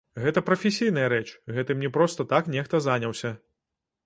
[0.21, 1.27] Гэта прафесійная рэч,
[1.57, 3.33] гэтым не проста так нехта заняўся.